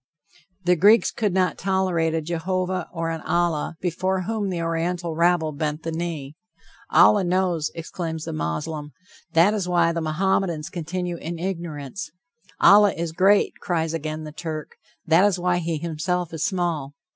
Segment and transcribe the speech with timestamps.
[0.63, 5.51] The Greeks could not tolerate a Jehovah, or an Allah, before whom the Oriental rabble
[5.51, 6.33] bent the knee.
[6.89, 8.93] "Allah knows," exclaims the Moslem;
[9.33, 12.09] that is why the Mohammedans continue in ignorance.
[12.59, 14.71] "Allah is great," cries again the Turk.
[15.05, 16.95] That is why he himself is small.